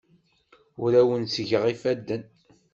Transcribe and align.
Ur 0.83 0.91
awen-ttgeɣ 1.01 1.63
ifadden. 1.73 2.23